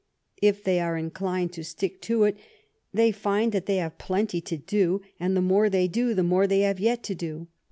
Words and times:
If 0.41 0.63
they 0.63 0.79
are 0.79 0.97
inclined 0.97 1.53
to 1.53 1.63
stick 1.63 2.01
to 2.09 2.23
it, 2.23 2.35
they 2.91 3.11
find 3.11 3.51
that 3.51 3.67
they 3.67 3.75
have 3.77 3.99
plenty 3.99 4.41
to 4.41 4.57
do, 4.57 5.01
and 5.19 5.37
the 5.37 5.41
more 5.41 5.69
they 5.69 5.87
do 5.87 6.15
the 6.15 6.23
more 6.23 6.47
they 6.47 6.61
have 6.61 6.79
yet 6.79 7.03
to 7.03 7.13
do. 7.13 7.47